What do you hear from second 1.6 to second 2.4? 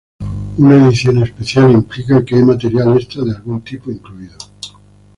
implica que